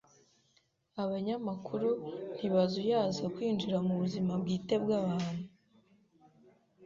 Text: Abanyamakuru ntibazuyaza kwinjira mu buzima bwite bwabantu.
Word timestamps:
Abanyamakuru 1.03 1.89
ntibazuyaza 2.35 3.23
kwinjira 3.35 3.77
mu 3.87 3.93
buzima 4.01 4.31
bwite 4.41 4.75
bwabantu. 4.83 5.43